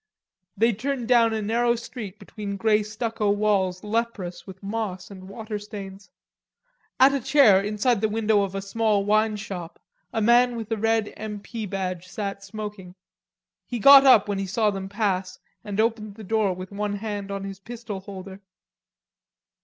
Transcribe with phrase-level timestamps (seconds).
[0.57, 5.59] They turned down a narrow street between grey stucco walls leprous with moss and water
[5.59, 6.09] stains.
[6.99, 9.79] At a chair inside the window of a small wine shop
[10.11, 11.39] a man with a red M.
[11.39, 11.67] P.
[11.67, 12.95] badge sat smoking.
[13.67, 17.29] He got up when he saw them pass and opened the door with one hand
[17.29, 18.41] on his pistol holster.